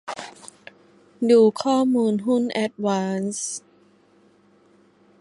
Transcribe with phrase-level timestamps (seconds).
[1.29, 3.55] ดูข้อมูลหุ้นแอดวานซ์